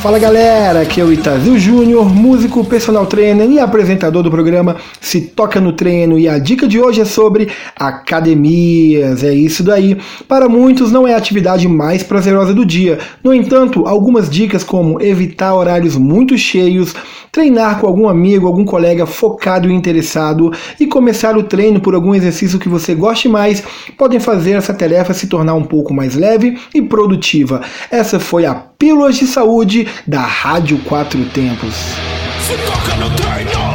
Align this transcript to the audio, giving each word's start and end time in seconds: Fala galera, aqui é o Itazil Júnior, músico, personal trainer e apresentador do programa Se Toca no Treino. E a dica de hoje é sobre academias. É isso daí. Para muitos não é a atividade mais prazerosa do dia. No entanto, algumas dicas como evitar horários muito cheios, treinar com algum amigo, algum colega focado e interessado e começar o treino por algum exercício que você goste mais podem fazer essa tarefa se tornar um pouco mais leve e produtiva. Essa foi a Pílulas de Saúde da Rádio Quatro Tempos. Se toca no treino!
Fala 0.00 0.18
galera, 0.18 0.80
aqui 0.80 0.98
é 0.98 1.04
o 1.04 1.12
Itazil 1.12 1.58
Júnior, 1.58 2.08
músico, 2.08 2.64
personal 2.64 3.04
trainer 3.04 3.50
e 3.50 3.58
apresentador 3.60 4.22
do 4.22 4.30
programa 4.30 4.76
Se 4.98 5.20
Toca 5.20 5.60
no 5.60 5.74
Treino. 5.74 6.18
E 6.18 6.26
a 6.26 6.38
dica 6.38 6.66
de 6.66 6.80
hoje 6.80 7.02
é 7.02 7.04
sobre 7.04 7.50
academias. 7.76 9.22
É 9.22 9.34
isso 9.34 9.62
daí. 9.62 9.98
Para 10.26 10.48
muitos 10.48 10.90
não 10.90 11.06
é 11.06 11.12
a 11.12 11.18
atividade 11.18 11.68
mais 11.68 12.02
prazerosa 12.02 12.54
do 12.54 12.64
dia. 12.64 12.98
No 13.22 13.34
entanto, 13.34 13.86
algumas 13.86 14.30
dicas 14.30 14.64
como 14.64 15.02
evitar 15.02 15.54
horários 15.54 15.96
muito 15.96 16.36
cheios, 16.38 16.94
treinar 17.30 17.78
com 17.78 17.86
algum 17.86 18.08
amigo, 18.08 18.46
algum 18.46 18.64
colega 18.64 19.04
focado 19.04 19.70
e 19.70 19.74
interessado 19.74 20.50
e 20.80 20.86
começar 20.86 21.36
o 21.36 21.42
treino 21.42 21.78
por 21.78 21.94
algum 21.94 22.14
exercício 22.14 22.58
que 22.58 22.70
você 22.70 22.94
goste 22.94 23.28
mais 23.28 23.62
podem 23.98 24.18
fazer 24.18 24.52
essa 24.52 24.72
tarefa 24.72 25.12
se 25.12 25.26
tornar 25.26 25.52
um 25.52 25.64
pouco 25.64 25.92
mais 25.92 26.16
leve 26.16 26.58
e 26.74 26.80
produtiva. 26.80 27.60
Essa 27.90 28.18
foi 28.18 28.46
a 28.46 28.70
Pílulas 28.80 29.16
de 29.16 29.26
Saúde 29.26 29.86
da 30.06 30.22
Rádio 30.22 30.78
Quatro 30.78 31.24
Tempos. 31.26 31.74
Se 32.46 32.56
toca 32.56 32.96
no 32.96 33.10
treino! 33.10 33.69